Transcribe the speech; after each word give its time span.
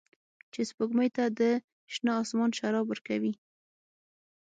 چې 0.53 0.61
سپوږمۍ 0.69 1.09
ته 1.17 1.23
د 1.39 1.41
شنه 1.93 2.13
اسمان 2.23 2.49
شراب 2.57 2.85
ورکوي 2.89 3.33